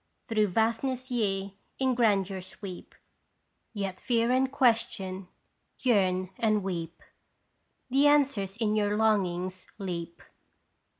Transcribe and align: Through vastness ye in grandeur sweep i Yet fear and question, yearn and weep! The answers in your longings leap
Through 0.27 0.47
vastness 0.47 1.11
ye 1.11 1.59
in 1.77 1.93
grandeur 1.93 2.41
sweep 2.41 2.95
i 2.97 3.05
Yet 3.71 3.99
fear 3.99 4.31
and 4.31 4.51
question, 4.51 5.27
yearn 5.79 6.31
and 6.39 6.63
weep! 6.63 7.03
The 7.91 8.07
answers 8.07 8.57
in 8.57 8.75
your 8.75 8.97
longings 8.97 9.67
leap 9.77 10.23